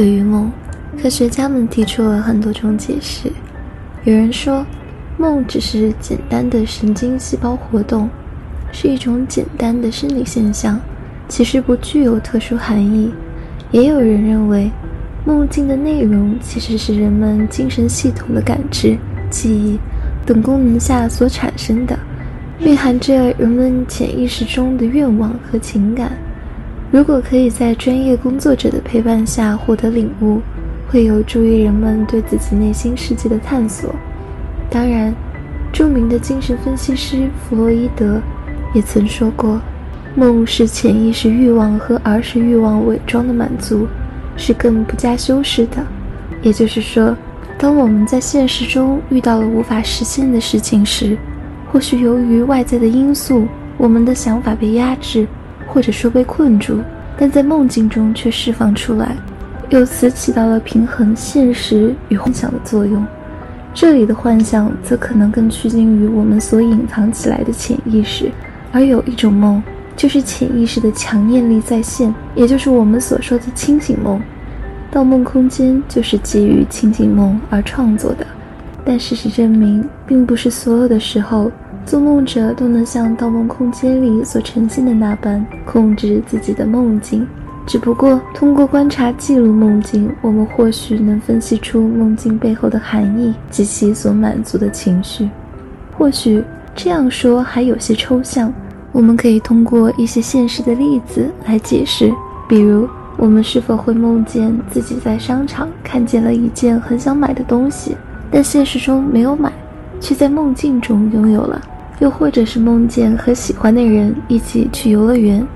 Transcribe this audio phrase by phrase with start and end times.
[0.00, 0.50] 对于梦，
[1.02, 3.30] 科学家们提出了很多种解释。
[4.04, 4.64] 有人说，
[5.18, 8.08] 梦只是简单的神经细胞活动，
[8.72, 10.80] 是一种简单的生理现象，
[11.28, 13.12] 其实不具有特殊含义。
[13.72, 14.70] 也有人认为，
[15.26, 18.96] 梦境的内容其实是人们精神系统的感知、
[19.28, 19.78] 记忆
[20.24, 21.94] 等功能下所产生的，
[22.60, 26.10] 蕴含着人们潜意识中的愿望和情感。
[26.92, 30.40] 如果可以在专业工作者的陪伴下获得领悟，
[30.88, 33.94] 会有助于人们对自己内心世界的探索。
[34.68, 35.14] 当然，
[35.72, 38.20] 著名的精神分析师弗洛伊德
[38.74, 39.60] 也曾说过
[40.16, 43.86] ：“梦是潜意识欲望和儿时欲望伪装的满足，
[44.36, 45.86] 是更不加修饰的。”
[46.42, 47.16] 也就是说，
[47.56, 51.16] 当我们在现实中遇到了无法实现的事情时，
[51.70, 53.46] 或许由于外在的因素，
[53.78, 55.24] 我们的想法被压制。
[55.72, 56.80] 或者说被困住，
[57.16, 59.16] 但在梦境中却释放出来，
[59.68, 63.06] 由此起到了平衡现实与幻想的作用。
[63.72, 68.32] 这里的幻想则可能更趋近于我们所隐藏起来的潜意识，
[68.72, 69.62] 而有一种梦，
[69.96, 74.18] 就是潜意识的强念力再现，也就是我们所说的清醒梦。
[74.92, 78.26] 《盗梦空间》就是基于清醒梦而创作的，
[78.84, 81.48] 但事实证明，并不是所有的时候。
[81.86, 87.26] 做梦者都能像《盗梦空间》里所呈现的那般控制自己的梦境，
[87.66, 95.28] 只不过通过观察记录梦境，我们或许能分析出梦境背后的含义及其所满足的情绪。
[95.96, 98.52] 或许这样说还有些抽象，
[98.92, 102.12] 我们可以通过一些现实的例子来解释，
[102.48, 107.96] 比如我们是否会梦见自己在商场看见了一件很想买的东西，
[108.30, 109.52] 但现实中没有买，
[110.00, 111.60] 却在梦境中拥有了。
[112.00, 115.46] 又或者是梦见和喜欢的人一起去游乐园，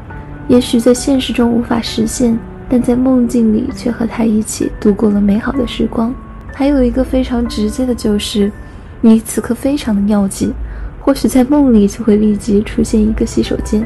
[0.46, 6.14] 也许在现实中无法实现，但在梦境里却和他一起度过了美好的时光。
[6.52, 8.52] 还有一个非常直接的就是，
[9.00, 10.52] 你此刻非常的尿急，
[11.00, 13.82] 或许在梦里就会立即出现一个洗手间。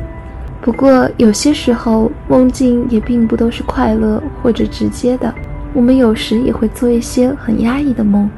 [0.61, 5.33] 不过有些时候梦境也并不都是快乐或者直接的，
[5.73, 8.29] 我们有时也会做一些很压抑的梦，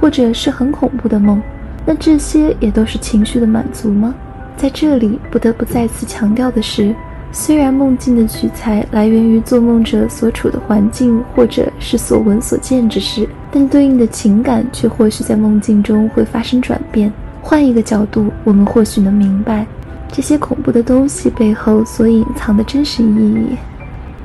[0.00, 1.40] 或者是很恐怖的梦。
[1.88, 4.14] 那这些也都是情绪的满足吗？
[4.58, 6.94] 在这里不得不再次强调的是，
[7.32, 17.10] 虽然梦境的取材来源于做梦者所处的环境或者是所闻所见之事，但对应的情感却或许在梦境中会发生转变。
[17.40, 19.66] 换一个角度，我们或许能明白
[20.12, 23.56] 这些恐怖的东西背后所隐藏的真实意义。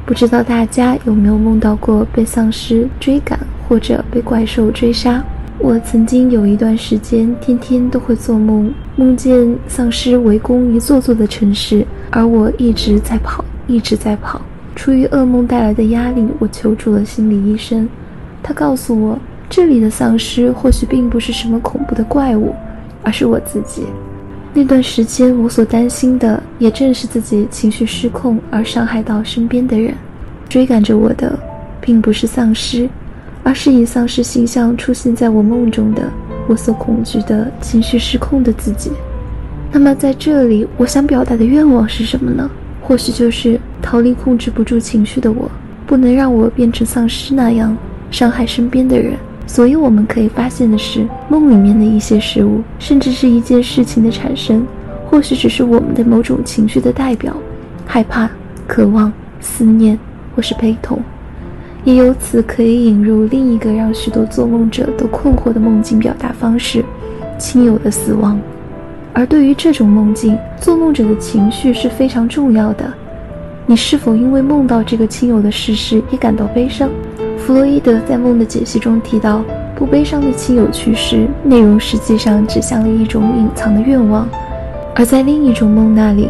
[0.05, 5.23] 不知道大家有没有梦到过被丧尸追赶或者被怪兽追杀？
[5.63, 14.41] 我曾经有一段时间，天天都会做梦，梦见丧尸围攻一座座的城市，而我一直在跑，一直在跑。
[14.75, 17.87] 出于噩梦带来的压力，我求助了心理医生。
[18.43, 19.17] 他告诉我，
[19.49, 22.53] 这里的丧尸或许并不是什么恐怖的怪物，
[23.01, 23.83] 而是我自己。
[24.53, 29.95] 那段时间，我所担心的也正是自己情绪失控而伤害到身边的人。
[30.49, 31.39] 追赶着我的，
[31.79, 32.89] 并不是丧尸。
[33.43, 36.01] 而是以丧尸形象出现在我梦中的
[36.47, 38.91] 我所恐惧的情绪失控的自己。
[39.71, 42.49] 那么在这里，我想表达的愿望是什么呢？
[42.81, 45.49] 或许就是逃离控制不住情绪的我，
[45.85, 47.75] 不能让我变成丧尸那样
[48.11, 49.13] 伤害身边的人。
[49.45, 54.65] 所以我们可以发现的是，梦里面的一些事物，甚至是一件事情的产生，
[55.09, 57.35] 或许只是我们的某种情绪的代表：
[57.85, 58.29] 害怕、
[58.67, 59.11] 渴望、
[59.41, 59.99] 思念，
[60.35, 61.01] 或是悲痛。
[61.83, 66.83] 也由此可以引入另一个让许多做梦者都困惑的梦境表达方式——
[67.37, 68.39] 亲友的死亡。
[69.11, 72.91] 而对于这种梦境，做梦者的情绪是非常重要的。
[73.65, 76.89] 你是否因为梦到这个亲友的逝世也感到悲伤？
[77.37, 79.43] 弗洛伊德在梦的解析中提到，
[79.75, 84.25] 不悲伤的亲友去世，内容实际上指向了一种隐藏的愿望；
[84.95, 86.29] 而在另一种梦那里，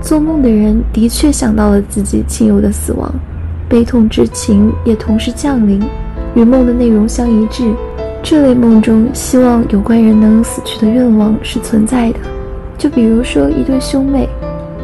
[0.00, 3.12] 做梦的人的确想到了自己亲友的死亡。
[3.70, 5.80] 悲痛之情也同时降临，
[6.34, 7.72] 与梦的内容相一致。
[8.20, 12.18] 这类梦中，希望有关人能死去的愿望是存在的。
[12.76, 14.28] 就比如说，一对兄妹，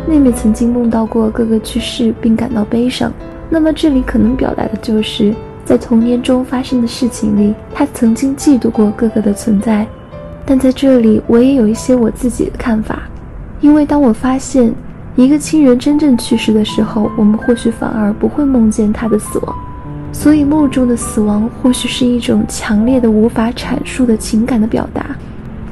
[0.08, 3.12] 妹妹曾经梦到过哥哥去世，并感到悲伤。
[3.50, 5.34] 那么，这里可能表达的就是
[5.64, 9.84] 在童年中发生的事情里，她曾经嫉妒过哥哥的存在。
[10.44, 13.02] 但在这里，我也有一些我自己的看法，
[13.60, 14.72] 因为当我发现。
[15.16, 19.56] 一个亲人真正去世的时候，我们或许反而不会梦见他的死亡，
[20.12, 25.06] 所以梦中的死亡或许是一种强烈的、无法阐述的情感的表达。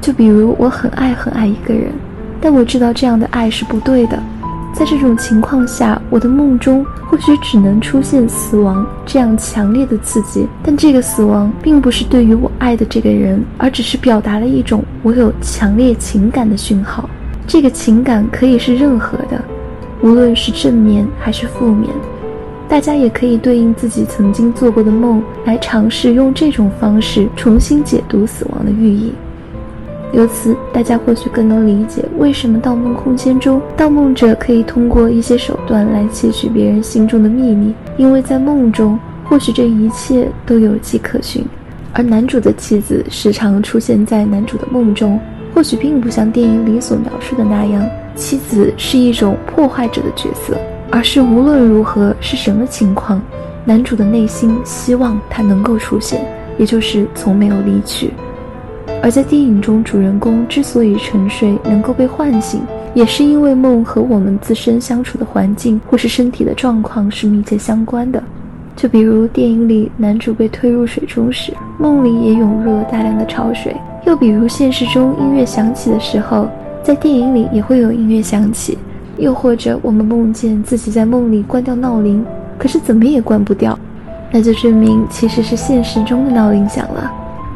[0.01, 1.93] 就比如我很爱很爱一个人，
[2.41, 4.19] 但我知道这样的爱是不对的，
[4.73, 17.09] 在这种情况下，我的梦中或许只能出现死亡这样强烈的刺激，但这个死亡并不是对于我爱的这个人，而只是表达了一种我有强烈情感的讯号。
[17.47, 19.43] 这个情感可以是任何的，
[20.03, 21.91] 无论是正面还是负面。
[22.69, 29.13] 大家也可以对应自己曾经做过的梦，来尝试用这种方式重新解读死亡的寓意。
[30.13, 41.45] 由此，大家或许更能理解为什么盗梦空间中盗梦者可以通过一些手段来窃取别人心中的秘密，因为在梦中，或许这一切都有迹可循。
[41.93, 45.21] 而男主的妻子时常出现在男主的梦中，
[45.55, 50.59] 或许并不像电影里所描述的那样，妻子是一种破坏者的角色，
[50.91, 53.23] 而是无论如何是什么情况，
[53.65, 56.27] 男主的内心希望她能够出现，
[56.59, 58.11] 也就是从没有离去。
[59.01, 62.63] 而在电影中，主人公之所以沉睡能够被唤醒，
[62.93, 68.21] 也是因为梦和我们自身相处的环境或是身体的状况是密切相关的。
[68.75, 73.73] 就比如电影里男主被推入水中时，梦里也涌入了大量的潮水；
[74.07, 76.49] 又比如现实中音乐响起的时候，
[76.83, 78.77] 在电影里也会有音乐响起；
[79.17, 82.25] 又或者我们梦见自己在梦里关掉闹铃，
[82.59, 83.79] 可是怎么也关不掉，
[84.31, 87.11] 那就证明其实是现实中的闹铃响了。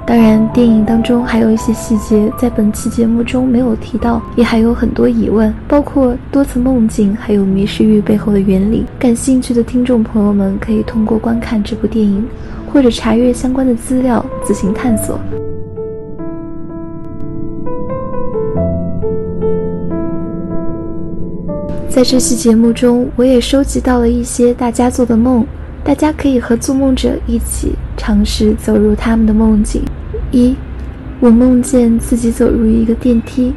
[0.07, 8.87] 当然，电影当中还有一些细节，在本期节目中没有提到，也还有很多疑问，包括多次梦境，还有迷失欲背后的原理。
[8.99, 12.27] 感兴趣的听众朋友们可以通过观看这部电影，
[12.73, 15.21] 或者查阅相关的资料自行探索。
[21.99, 25.45] 在这期节目中，我也收集到了一些大家做的梦，
[25.83, 29.83] 大家可以和做梦者一起尝试走入他们的梦境。
[30.31, 30.55] 一，
[31.19, 33.53] 我梦见自己走入一个电梯，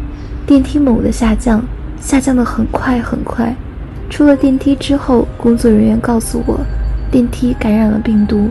[0.48, 1.64] 电梯猛地下降，
[2.00, 3.56] 下降的很快很快。
[4.10, 6.60] 出了电梯之后，工作人员告诉我，
[7.12, 8.50] 电梯感染了病毒。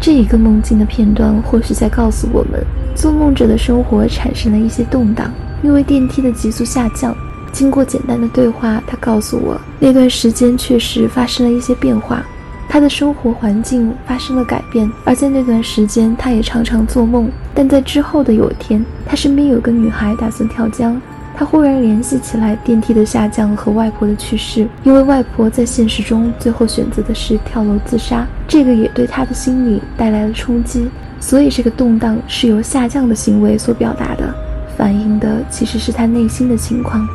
[0.00, 2.64] 这一个梦境的片段，或许在告诉我们，
[2.94, 5.28] 做梦者的生活产生了一些动荡，
[5.64, 7.12] 因为电梯的急速下降。
[7.56, 12.22] 经过简单的对话，他告诉我，那段时间确实发生了一些变化。
[12.68, 17.30] 他的生活环境发生了改变，而在那段时间，他也常常做梦。
[17.54, 21.00] 但在之后的有一天，他身边有个女孩打算跳江，
[21.34, 30.90] 他忽然联系起来电梯的下降和外婆的去世，因为外婆在现实中最后选择的是跳楼自杀，这个也对他的心理带来了冲击。
[31.18, 34.34] 所以这个动荡是由下降的行为所表达的，
[34.76, 37.08] 反映的其实是他内心的情况。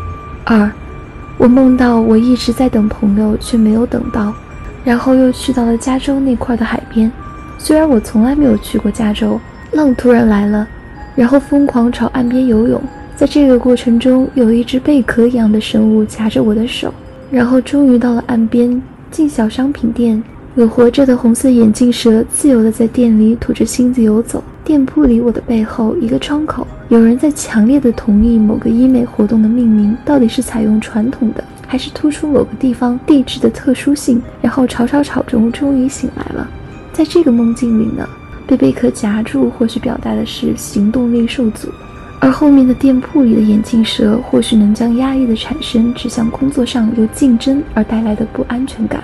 [0.51, 0.69] 二，
[1.37, 4.33] 我梦到我一直在等朋友，却没有等到。
[4.83, 7.09] 然后又去到了加州那块的海边，
[7.57, 9.39] 虽然我从来没有去过加州，
[9.71, 10.67] 浪突然来了，
[11.15, 12.81] 然后疯狂朝岸边游泳。
[13.15, 16.93] 在这个过程中，有一只贝壳一样的生物夹着我的手，
[17.29, 20.21] 然后终于到了岸边，进小商品店，
[20.55, 24.43] 有活着的红色眼镜蛇自由的在店里吐着芯子游走。
[24.63, 31.43] 店铺里，我的背后一个窗口，有人在强烈的同意某个医美活动的命名到底是采用传统的。
[31.67, 36.45] 还是突出某个地方地质的特殊性，然后吵吵吵中终于醒来了。
[36.91, 38.05] 在这个梦境里呢，
[38.45, 41.69] 被贝壳夹住，或许表达的是行动力受阻；
[42.19, 49.01] 而后面的店铺里的眼镜蛇，或许能将压抑的产生指向工作上由竞争而带来的不安全感。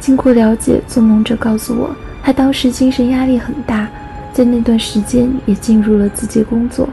[0.00, 3.88] 经过了解，做梦者告诉我，他当时精神压力很大，
[4.32, 6.88] 在那段时间也进入了自己工作。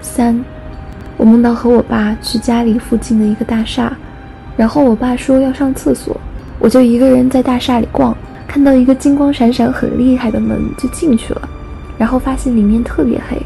[0.00, 0.42] 三，
[1.16, 3.92] 我梦到和我爸去家里附近的一个大厦。
[4.56, 6.18] 然后我爸说要上厕所，
[6.58, 8.16] 我就一个人在大厦里逛，
[8.48, 11.48] 看到一个金光闪闪很厉害的门就进去了，
[11.98, 13.36] 然后发现里面特别黑，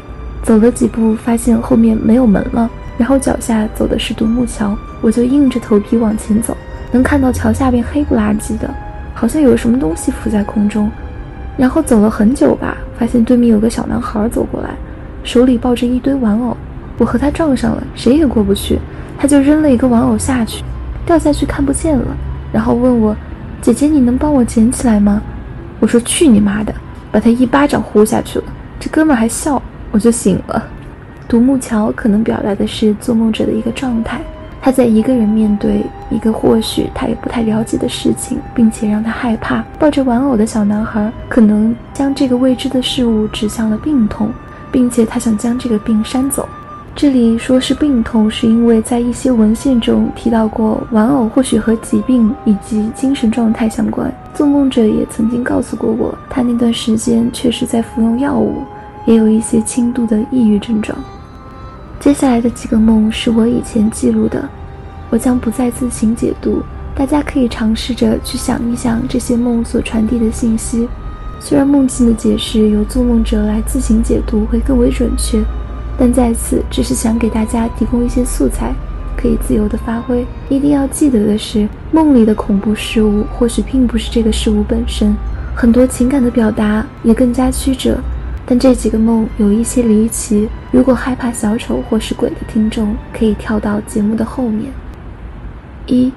[0.41, 6.55] 走了几步发现后面没有门了，然后脚下走的是独木桥，我就硬着头皮往前走，
[6.93, 8.73] 能看到桥下边黑不拉几的，
[9.13, 10.89] 好像有什么东西浮在空中，
[11.61, 14.71] 然后走了很久吧，发现对面有个小男孩走过来，
[15.23, 16.57] 手里抱着一堆玩偶，
[16.97, 18.79] 我和他撞上了，谁也过不去，
[19.15, 20.63] 他就扔了一个玩偶下去。
[21.05, 22.07] 掉下去看不见了，
[22.51, 23.15] 然后问我
[23.61, 25.21] ：“姐姐，你能帮我捡起来吗？”
[25.79, 26.73] 我说：“去你妈的！”
[27.13, 28.45] 把他一巴掌呼下去了。
[28.79, 30.67] 这哥们还笑，我就醒了。
[31.27, 34.19] 独木桥可能表达的是做梦者的一个状态，
[34.61, 39.63] 他在一个人面对一个或许他也不太了解的事情，并且让他害怕。
[39.79, 44.29] 抱着玩偶的小男孩可能将这个未知的事物指向了病痛，
[44.71, 46.47] 并且他想将这个病扇走。
[46.93, 54.13] 这里说是病痛，是因为在一些文献中提到过，玩偶或许和疾病以及精神状态相关。
[54.33, 58.61] 做梦者也曾经告诉过我，他那段时间确实在服用药物，
[59.05, 60.95] 也有一些轻度的抑郁症状。
[62.01, 64.49] 接下来的几个梦是我以前记录的，
[65.11, 66.63] 我将不再自行解读，
[66.95, 70.89] 大家可以尝试着去想一想这些梦所传递的信息。
[71.39, 75.43] 虽然梦境的解释由做梦者来自行解读会更为准确，
[75.95, 78.73] 但在此只是想给大家提供一些素材，
[79.15, 80.25] 可以自由的发挥。
[80.49, 85.15] 一定要记得的是，梦里的恐怖事物或许并不是这个事物本身，
[85.53, 87.99] 很多情感的表达也更加曲折。
[88.51, 94.69] 但这几个梦有一些离奇，如果害怕小丑或是鬼的听众，可以跳到节目的后面。
[95.85, 96.11] 一，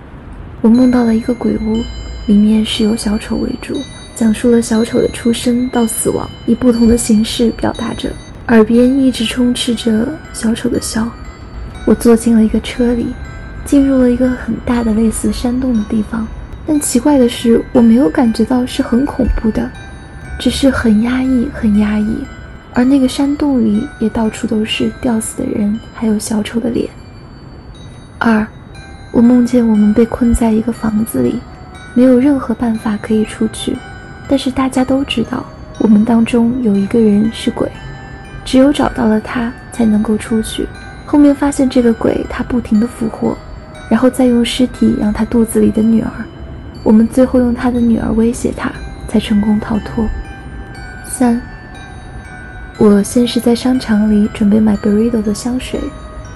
[0.60, 1.80] 我梦到了一个鬼屋，
[2.26, 3.76] 里面是由小丑为主，
[4.16, 8.10] 讲述了小丑的出生到死亡，以不同的形式表达着。
[8.48, 11.08] 耳边一直充斥着小丑的笑。
[11.86, 13.06] 我坐进了一个车里，
[13.64, 16.26] 进入了一个很大的类似山洞的地方，
[16.66, 19.70] 但奇怪的是，我没有感觉到是很恐怖的，
[20.38, 22.16] 只是很压抑，很压抑。
[22.72, 26.88] 而那个山洞里也到处都是吊死的人，还有小丑的脸。
[28.18, 28.46] 二。
[29.12, 31.38] 我梦见我们被困在一个房子里，
[31.94, 33.76] 没有任何办法可以出去。
[34.26, 35.46] 但是大家都知道，
[35.78, 37.70] 我们当中有一个人是鬼，
[38.44, 40.66] 只有找到了他才能够出去。
[41.06, 43.38] 后面发现这个鬼，他不停的复活，
[43.88, 46.10] 然后再用尸体养他肚子里的女儿。
[46.82, 48.68] 我们最后用他的女儿威胁他，
[49.06, 50.04] 才成功逃脱。
[51.16, 51.40] 三，
[52.76, 55.78] 我先是在商场里准备买 burrito 的香水，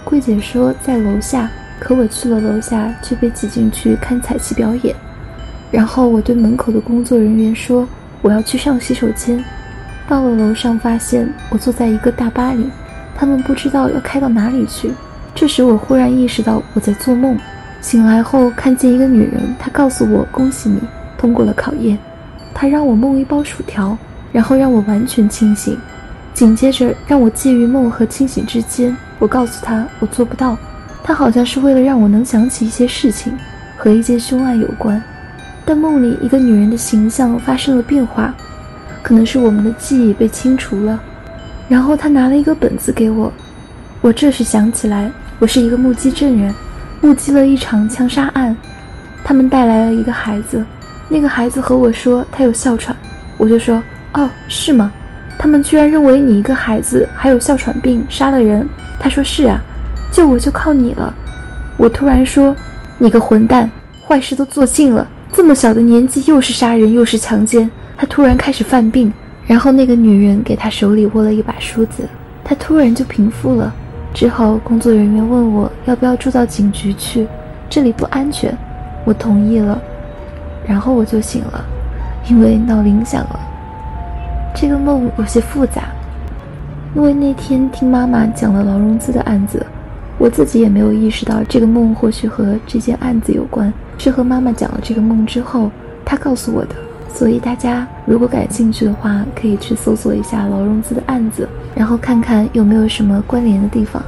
[0.04, 1.50] 柜姐说在楼下。
[1.80, 4.94] 可我去了楼下，却被挤进去看彩旗表演。
[5.72, 7.88] 然后我对门口的工作人员说
[8.22, 9.44] ：“我要去上洗手间。”
[10.06, 12.70] 到了楼上，发现我坐在一个大巴里，
[13.16, 14.92] 他们不知道要开到哪里去。
[15.34, 17.36] 这时我忽然意识到我在做梦。
[17.80, 20.80] 醒来后看见一个女人，她告诉我：“恭喜你
[21.16, 21.98] 通过了考验。”
[22.54, 23.98] 她让我梦一包薯条，
[24.32, 25.78] 然后让我完全清醒，
[26.34, 28.96] 紧接着让我介于梦和清醒之间。
[29.18, 30.56] 我告诉她我做不到。
[31.02, 33.32] 他好像是为了让我能想起一些事情，
[33.78, 35.02] 和一件凶案有关。
[35.64, 38.34] 但梦里一个女人的形象发生了变化，
[39.02, 41.00] 可能是我们的记忆被清除了。
[41.66, 43.32] 然后他拿了一个本子给我，
[44.00, 46.54] 我这时想起来，我是一个目击证人，
[47.00, 48.54] 目击了一场枪杀案。
[49.24, 50.62] 他们带来了一个孩子，
[51.08, 52.94] 那个孩子和我说他有哮喘，
[53.38, 53.82] 我就说
[54.14, 54.92] 哦，是吗？
[55.38, 58.68] 他们居然认为你一个孩子还有哮喘病，杀了人。
[58.98, 59.60] 他说是啊。
[60.10, 61.12] 救我就靠你了，
[61.76, 62.56] 我突然说
[62.96, 63.70] ：“你个混蛋，
[64.06, 69.12] 坏事都做尽了，这么小的年纪又是杀人又是强奸。”他突然开始犯病，
[69.46, 72.08] 然后那个女人给他手里握了一把梳子，
[72.42, 73.72] 他突然就平复了。
[74.14, 77.28] 之后工作人员问我要不要住到警局去，
[77.68, 78.56] 这里不安全，
[79.04, 79.78] 我同意了。
[80.66, 81.62] 然后我就醒了，
[82.30, 83.38] 因为闹铃响了。
[84.60, 85.84] 这个梦有些复杂，
[86.92, 89.64] 因为那天听妈妈讲了劳荣枝的案子。
[90.18, 95.70] 我自己也没有意识到这个梦或许和这件案子有关，是和妈妈讲了这个梦之后，
[96.04, 96.74] 她告诉我的。
[97.08, 104.02] 所以大家如果感兴趣的话，可以去搜索一下劳荣兹的案子，然后看看有没有什么关联的地方。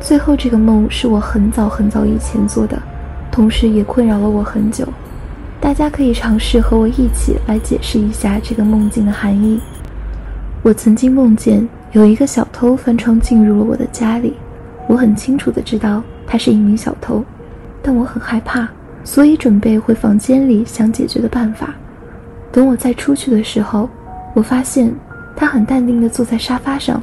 [0.00, 2.80] 最后这个梦是我很早很早以前做的，
[3.30, 4.88] 同时也困扰了我很久。
[5.60, 9.60] 大家可以尝试和我一起来解释一下这个梦境的含义。
[10.62, 14.34] 我曾经梦见有一个小偷翻窗进入了我的家里。
[14.86, 17.24] 我很清楚的知道他是一名小偷，
[17.82, 18.68] 但我很害怕，
[19.02, 21.74] 所以准备回房间里想解决的办法。
[22.52, 23.88] 等我再出去的时候，
[24.34, 24.94] 我发现
[25.34, 27.02] 他很淡定的坐在沙发上，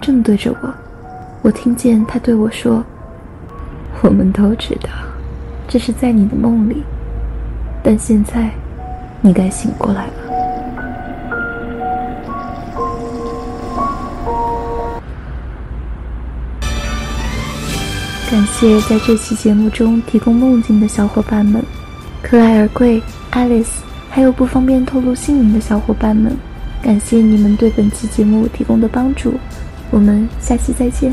[0.00, 0.74] 正对着我。
[1.42, 2.84] 我听见他对我说
[4.02, 4.90] ：“我们都知道，
[5.68, 6.82] 这是在你的梦里，
[7.82, 8.50] 但现在，
[9.20, 10.12] 你该醒过来了。”
[18.30, 21.60] 感谢在这期节目中提供梦境的小伙伴们，
[22.22, 26.36] 克莱尔贵、Alice，还有不方便透露姓名的小伙伴们，
[26.80, 29.34] 感谢你们对本期节目提供的帮助，
[29.90, 31.12] 我们下期再见。